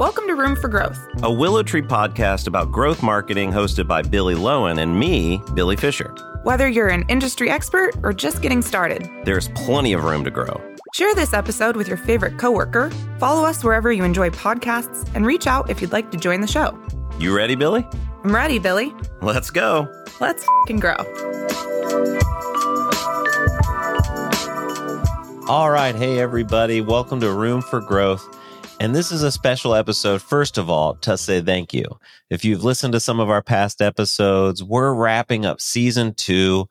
Welcome 0.00 0.26
to 0.28 0.34
Room 0.34 0.56
for 0.56 0.68
Growth, 0.68 0.98
a 1.16 1.28
WillowTree 1.28 1.86
podcast 1.86 2.46
about 2.46 2.72
growth 2.72 3.02
marketing 3.02 3.52
hosted 3.52 3.86
by 3.86 4.00
Billy 4.00 4.34
Lowen 4.34 4.78
and 4.78 4.98
me, 4.98 5.42
Billy 5.52 5.76
Fisher. 5.76 6.14
Whether 6.42 6.70
you're 6.70 6.88
an 6.88 7.04
industry 7.10 7.50
expert 7.50 7.92
or 8.02 8.14
just 8.14 8.40
getting 8.40 8.62
started, 8.62 9.06
there's 9.26 9.48
plenty 9.48 9.92
of 9.92 10.04
room 10.04 10.24
to 10.24 10.30
grow. 10.30 10.58
Share 10.94 11.14
this 11.14 11.34
episode 11.34 11.76
with 11.76 11.86
your 11.86 11.98
favorite 11.98 12.38
coworker, 12.38 12.88
follow 13.18 13.44
us 13.44 13.62
wherever 13.62 13.92
you 13.92 14.02
enjoy 14.02 14.30
podcasts, 14.30 15.06
and 15.14 15.26
reach 15.26 15.46
out 15.46 15.68
if 15.68 15.82
you'd 15.82 15.92
like 15.92 16.10
to 16.12 16.16
join 16.16 16.40
the 16.40 16.46
show. 16.46 16.82
You 17.18 17.36
ready, 17.36 17.54
Billy? 17.54 17.86
I'm 18.24 18.34
ready, 18.34 18.58
Billy. 18.58 18.94
Let's 19.20 19.50
go. 19.50 19.86
Let's 20.18 20.46
f 20.66 20.80
grow. 20.80 20.96
All 25.46 25.70
right. 25.70 25.94
Hey, 25.94 26.18
everybody. 26.18 26.80
Welcome 26.80 27.20
to 27.20 27.30
Room 27.30 27.60
for 27.60 27.82
Growth. 27.82 28.39
And 28.80 28.94
this 28.94 29.12
is 29.12 29.22
a 29.22 29.30
special 29.30 29.74
episode, 29.74 30.22
first 30.22 30.56
of 30.56 30.70
all, 30.70 30.94
to 30.96 31.18
say 31.18 31.42
thank 31.42 31.74
you. 31.74 31.84
If 32.30 32.46
you've 32.46 32.64
listened 32.64 32.94
to 32.94 33.00
some 33.00 33.20
of 33.20 33.28
our 33.28 33.42
past 33.42 33.82
episodes, 33.82 34.64
we're 34.64 34.94
wrapping 34.94 35.44
up 35.44 35.60
season 35.60 36.14
two 36.14 36.66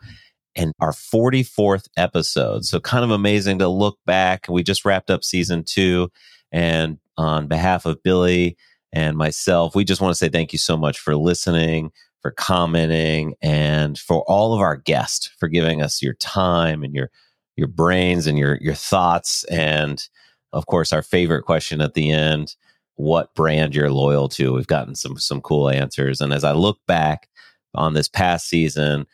and 0.56 0.74
our 0.80 0.92
44th 0.92 1.88
episode. 1.98 2.66
So, 2.66 2.80
kind 2.80 3.04
of 3.04 3.12
amazing 3.12 3.60
to 3.60 3.68
look 3.68 4.00
back. 4.08 4.48
We 4.50 4.64
just 4.64 4.86
wrapped 4.86 5.12
up 5.12 5.24
season 5.24 5.64
two. 5.64 6.10
And 6.52 6.98
on 7.16 7.46
behalf 7.46 7.86
of 7.86 8.02
Billy 8.02 8.58
and 8.92 9.16
myself, 9.16 9.76
we 9.76 9.84
just 9.84 10.02
want 10.02 10.12
to 10.12 10.18
say 10.18 10.30
thank 10.30 10.52
you 10.52 10.58
so 10.58 10.76
much 10.76 10.98
for 10.98 11.16
listening, 11.16 11.92
for 12.24 12.32
commenting, 12.32 13.36
and 13.40 14.00
for 14.00 14.24
all 14.24 14.56
of 14.56 14.62
our 14.62 14.78
guests 14.78 15.30
for 15.38 15.48
giving 15.48 15.84
us 15.84 16.02
your 16.02 16.16
time 16.16 16.82
and 16.84 16.96
your 16.96 17.12
your 17.56 17.68
brains 17.68 18.26
and 18.26 18.40
your 18.40 18.58
your 18.62 18.74
thoughts 18.74 19.44
and 19.44 20.10
of 20.54 20.66
course, 20.66 20.94
our 20.94 21.02
favorite 21.02 21.44
question 21.44 21.82
at 21.82 21.94
the 21.94 22.12
end 22.12 22.56
what 22.96 23.34
brand 23.34 23.74
you're 23.74 23.92
loyal 23.92 24.28
to. 24.28 24.54
We've 24.54 24.68
gotten 24.68 24.94
some 24.94 25.18
some 25.18 25.40
cool 25.40 25.70
answers. 25.70 26.20
And 26.20 26.34
as 26.34 26.44
I 26.44 26.52
look 26.52 26.80
back 26.86 27.30
on 27.74 27.94
this 27.94 28.10
past 28.10 28.50
season, 28.50 29.08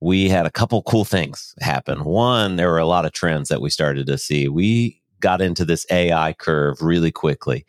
we 0.00 0.28
had 0.28 0.44
a 0.44 0.50
couple 0.50 0.82
cool 0.82 1.04
things 1.04 1.54
happen. 1.60 2.04
One, 2.04 2.56
there 2.56 2.68
were 2.68 2.78
a 2.78 2.86
lot 2.86 3.04
of 3.04 3.12
trends 3.12 3.48
that 3.48 3.60
we 3.60 3.70
started 3.70 4.08
to 4.08 4.18
see. 4.18 4.48
We 4.48 5.00
got 5.20 5.40
into 5.40 5.64
this 5.64 5.86
AI 5.90 6.32
curve 6.32 6.82
really 6.82 7.12
quickly. 7.12 7.64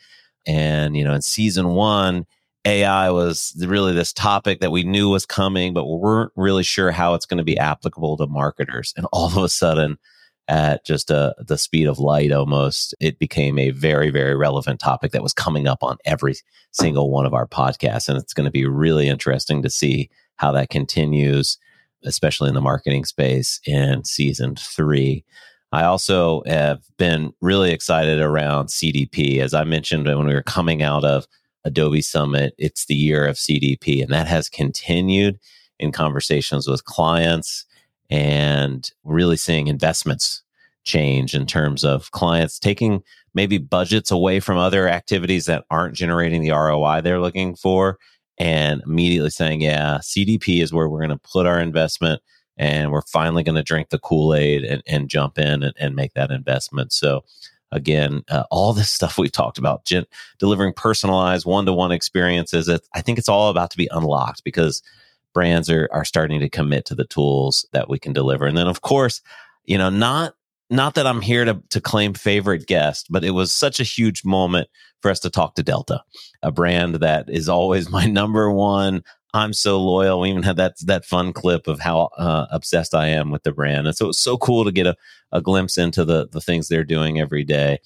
And, 0.48 0.98
you 0.98 1.04
know, 1.04 1.14
in 1.14 1.22
season 1.22 1.70
one, 1.70 2.26
AI 2.66 3.12
was 3.12 3.54
really 3.66 3.94
this 3.94 4.14
topic 4.14 4.62
that 4.62 4.72
we 4.72 4.84
knew 4.84 5.10
was 5.10 5.26
coming, 5.26 5.74
but 5.74 5.86
we 5.86 5.98
weren't 5.98 6.32
really 6.36 6.64
sure 6.64 6.92
how 6.92 7.14
it's 7.14 7.26
going 7.26 7.38
to 7.38 7.44
be 7.44 7.58
applicable 7.58 8.18
to 8.18 8.28
marketers. 8.28 8.94
And 8.98 9.06
all 9.12 9.28
of 9.28 9.38
a 9.38 9.50
sudden, 9.50 9.98
at 10.50 10.84
just 10.84 11.12
uh, 11.12 11.34
the 11.38 11.58
speed 11.58 11.88
of 11.88 12.00
light 12.00 12.32
almost, 12.32 12.96
it 13.00 13.20
became 13.20 13.60
a 13.60 13.70
very, 13.70 14.10
very 14.10 14.36
relevant 14.36 14.80
topic 14.80 15.12
that 15.12 15.24
was 15.24 15.32
coming 15.32 15.68
up 15.68 15.84
on 15.84 15.98
every 16.06 16.36
single 16.72 17.12
one 17.12 17.26
of 17.26 17.34
our 17.34 17.48
podcasts. 17.48 18.10
And 18.10 18.18
it's 18.18 18.34
going 18.34 18.46
to 18.46 18.52
be 18.52 18.66
really 18.66 19.08
interesting 19.08 19.62
to 19.62 19.70
see 19.70 20.10
how 20.38 20.52
that 20.52 20.70
continues, 20.70 21.58
especially 22.04 22.50
in 22.50 22.56
the 22.56 22.62
marketing 22.62 23.06
space 23.06 23.62
in 23.66 24.04
season 24.04 24.56
three. 24.56 25.24
I 25.72 25.84
also 25.84 26.42
have 26.48 26.82
been 26.98 27.32
really 27.42 27.72
excited 27.72 28.20
around 28.20 28.70
CDP. 28.70 29.40
As 29.40 29.54
I 29.54 29.64
mentioned 29.64 30.08
when 30.08 30.26
we 30.26 30.34
were 30.34 30.42
coming 30.42 30.82
out 30.82 31.06
of 31.06 31.28
Adobe 31.64 32.02
Summit, 32.02 32.56
it's 32.58 32.88
the 32.88 32.96
year 32.96 33.28
of 33.28 33.36
CDP, 33.36 34.02
and 34.02 34.12
that 34.12 34.26
has 34.26 34.50
continued 34.50 35.40
in 35.78 35.92
conversations 35.92 36.68
with 36.68 36.86
clients 36.86 37.66
and 38.10 38.92
really 39.04 39.38
seeing 39.38 39.68
investments 39.68 40.44
change 40.84 41.36
in 41.36 41.46
terms 41.46 41.84
of 41.84 42.12
clients 42.12 42.58
taking 42.58 43.04
maybe 43.34 43.58
budgets 43.58 44.12
away 44.12 44.40
from 44.40 44.58
other 44.58 44.88
activities 44.88 45.46
that 45.46 45.66
aren't 45.70 45.96
generating 45.96 46.42
the 46.42 46.52
ROI 46.52 47.02
they're 47.02 47.20
looking 47.20 47.56
for 47.56 47.98
and 48.40 48.82
immediately 48.86 49.30
saying, 49.30 49.62
yeah, 49.62 49.98
CDP 49.98 50.64
is 50.64 50.74
where 50.74 50.88
we're 50.88 51.06
going 51.06 51.10
to 51.10 51.30
put 51.30 51.46
our 51.46 51.60
investment 51.60 52.22
and 52.58 52.92
we're 52.92 53.02
finally 53.02 53.44
going 53.44 53.56
to 53.56 53.64
drink 53.64 53.90
the 53.90 54.00
Kool 54.00 54.34
Aid 54.34 54.64
and, 54.64 54.82
and, 54.88 55.10
jump 55.10 55.38
in 55.38 55.64
and, 55.64 55.74
and, 55.78 55.96
make 55.96 56.14
that 56.14 56.32
investment. 56.32 56.92
So, 56.92 57.24
again, 57.72 58.24
uh, 58.30 58.44
all 58.50 58.74
this 58.74 58.90
stuff 58.92 59.18
we've 59.18 59.32
talked 59.32 59.58
about, 59.58 59.86
gen- 59.86 60.06
delivering 60.40 60.74
personalized 60.74 61.46
one 61.46 61.66
to 61.66 61.74
one 61.74 61.92
experiences, 61.92 62.70
I 62.94 63.02
think 63.02 63.18
it's 63.18 63.30
all 63.30 63.50
about 63.50 63.72
to 63.72 63.78
be 63.78 63.90
unlocked 63.92 64.44
because 64.44 64.82
brands 65.34 65.70
are 65.70 65.90
are 65.92 66.06
starting 66.06 66.40
to 66.40 66.50
commit 66.50 66.86
to 66.86 66.96
the 66.96 67.06
tools 67.06 67.68
that 67.74 67.90
we 67.90 68.00
can 68.00 68.14
deliver. 68.14 68.46
And 68.46 68.58
then 68.58 68.68
of 68.68 68.82
course, 68.82 69.22
you 69.66 69.78
know, 69.78 69.90
not 69.90 70.34
not 70.70 70.96
that 70.96 71.08
I'm 71.08 71.22
here 71.22 71.46
to 71.46 71.62
to 71.70 71.82
claim 71.82 72.14
favorite 72.14 72.68
guest, 72.68 73.08
but 73.10 73.24
it 73.24 73.32
was 73.32 73.52
such 73.52 73.80
a 73.80 73.84
huge 73.84 74.24
moment 74.24 74.70
for 75.02 75.10
us 75.10 75.20
to 75.22 75.30
talk 75.30 75.56
to 75.56 75.64
Delta, 75.64 76.04
a 76.44 76.52
brand 76.52 76.96
that 76.96 77.30
is 77.30 77.50
always 77.50 77.90
my 77.92 78.06
number 78.06 78.52
one. 78.52 79.04
I'm 79.32 79.54
so 79.54 79.80
loyal. 79.80 80.22
We 80.22 80.32
even 80.32 80.42
had 80.42 80.58
that 80.58 80.76
that 80.86 81.06
fun 81.06 81.34
clip 81.34 81.68
of 81.68 81.80
how 81.80 82.10
uh, 82.18 82.48
obsessed 82.52 82.96
I 82.96 83.08
am 83.08 83.30
with 83.30 83.44
the 83.44 83.52
brand, 83.52 83.88
and 83.88 83.96
so 83.96 84.10
it's 84.10 84.20
so 84.20 84.38
cool 84.38 84.66
to 84.66 84.72
get 84.72 84.88
a, 84.88 84.96
a 85.32 85.42
glimpse 85.42 85.78
into 85.78 86.04
the 86.04 86.28
the 86.28 86.42
things 86.42 86.68
they're 86.68 86.84
doing 86.84 87.20
every 87.20 87.44
day. 87.44 87.80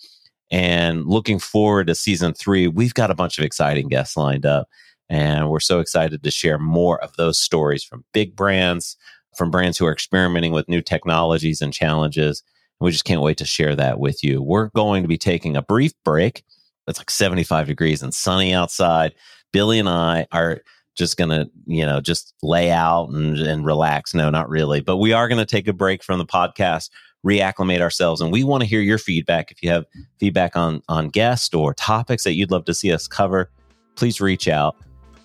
And 0.51 1.05
looking 1.05 1.39
forward 1.39 1.87
to 1.87 1.95
season 1.95 2.33
three, 2.33 2.67
we've 2.67 2.93
got 2.93 3.11
a 3.11 3.15
bunch 3.15 3.39
of 3.39 3.43
exciting 3.43 3.87
guests 3.87 4.15
lined 4.15 4.45
up. 4.45 4.69
And 5.09 5.49
we're 5.49 5.59
so 5.59 5.79
excited 5.79 6.23
to 6.23 6.31
share 6.31 6.57
more 6.57 7.01
of 7.03 7.15
those 7.17 7.39
stories 7.39 7.83
from 7.83 8.05
big 8.13 8.35
brands, 8.35 8.97
from 9.37 9.51
brands 9.51 9.77
who 9.77 9.85
are 9.85 9.91
experimenting 9.91 10.53
with 10.53 10.69
new 10.69 10.81
technologies 10.81 11.61
and 11.61 11.73
challenges. 11.73 12.43
We 12.79 12.91
just 12.91 13.05
can't 13.05 13.21
wait 13.21 13.37
to 13.37 13.45
share 13.45 13.75
that 13.75 13.99
with 13.99 14.23
you. 14.23 14.41
We're 14.41 14.69
going 14.69 15.03
to 15.03 15.07
be 15.07 15.17
taking 15.17 15.55
a 15.55 15.61
brief 15.61 15.93
break. 16.03 16.43
It's 16.87 16.99
like 16.99 17.09
75 17.09 17.67
degrees 17.67 18.01
and 18.01 18.13
sunny 18.13 18.53
outside. 18.53 19.13
Billy 19.51 19.79
and 19.79 19.87
I 19.87 20.27
are 20.31 20.61
just 20.95 21.17
going 21.17 21.29
to, 21.29 21.49
you 21.65 21.85
know, 21.85 22.01
just 22.01 22.33
lay 22.43 22.71
out 22.71 23.09
and, 23.09 23.37
and 23.37 23.65
relax. 23.65 24.13
No, 24.13 24.29
not 24.29 24.49
really. 24.49 24.81
But 24.81 24.97
we 24.97 25.13
are 25.13 25.27
going 25.27 25.39
to 25.39 25.45
take 25.45 25.67
a 25.67 25.73
break 25.73 26.03
from 26.03 26.19
the 26.19 26.25
podcast, 26.25 26.89
reacclimate 27.25 27.81
ourselves. 27.81 28.19
And 28.19 28.31
we 28.31 28.43
want 28.43 28.61
to 28.61 28.69
hear 28.69 28.81
your 28.81 28.97
feedback. 28.97 29.51
If 29.51 29.63
you 29.63 29.69
have 29.69 29.85
feedback 30.19 30.55
on, 30.55 30.81
on 30.89 31.09
guests 31.09 31.53
or 31.53 31.73
topics 31.73 32.23
that 32.25 32.33
you'd 32.33 32.51
love 32.51 32.65
to 32.65 32.73
see 32.73 32.91
us 32.91 33.07
cover, 33.07 33.49
please 33.95 34.19
reach 34.19 34.47
out 34.47 34.75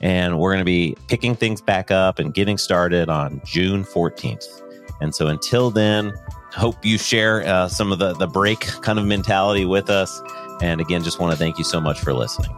and 0.01 0.39
we're 0.39 0.51
going 0.51 0.61
to 0.61 0.65
be 0.65 0.97
picking 1.09 1.35
things 1.35 1.61
back 1.61 1.91
up 1.91 2.19
and 2.19 2.35
getting 2.35 2.59
started 2.59 3.09
on 3.09 3.41
June 3.45 3.85
14th. 3.85 4.47
And 5.01 5.15
so 5.15 5.29
until 5.29 5.71
then, 5.71 6.13
hope 6.53 6.85
you 6.85 6.99
share 6.99 7.43
uh, 7.43 7.69
some 7.69 7.93
of 7.93 7.99
the, 7.99 8.15
the 8.15 8.27
break 8.27 8.61
kind 8.61 8.99
of 8.99 9.05
mentality 9.05 9.65
with 9.65 9.91
us. 9.91 10.21
And 10.61 10.81
again, 10.81 11.05
just 11.05 11.21
want 11.21 11.33
to 11.33 11.39
thank 11.39 11.59
you 11.59 11.65
so 11.65 11.81
much 11.81 12.01
for 12.01 12.13
listening. 12.13 12.55